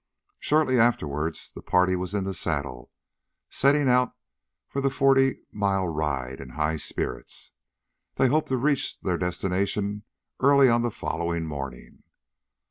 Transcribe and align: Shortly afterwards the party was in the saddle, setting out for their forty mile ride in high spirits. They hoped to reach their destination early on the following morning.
Shortly 0.39 0.79
afterwards 0.79 1.51
the 1.51 1.61
party 1.61 1.95
was 1.95 2.15
in 2.15 2.23
the 2.23 2.33
saddle, 2.33 2.89
setting 3.51 3.87
out 3.87 4.15
for 4.67 4.81
their 4.81 4.89
forty 4.89 5.41
mile 5.51 5.87
ride 5.87 6.39
in 6.39 6.49
high 6.49 6.77
spirits. 6.77 7.51
They 8.15 8.27
hoped 8.27 8.49
to 8.49 8.57
reach 8.57 8.99
their 9.01 9.19
destination 9.19 10.01
early 10.39 10.69
on 10.69 10.81
the 10.81 10.89
following 10.89 11.45
morning. 11.45 12.01